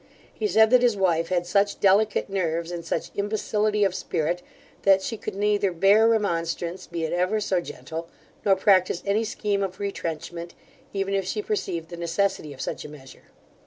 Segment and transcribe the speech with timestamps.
[0.33, 4.41] He said that his wife had such delicate nerves, and such imbecility of spirit,
[4.81, 8.09] that she could neither bear remonstrance, be it ever so gentle,
[8.43, 10.55] nor practise any scheme of retrenchment,
[10.91, 13.25] even if she perceived the necessity of such a measure.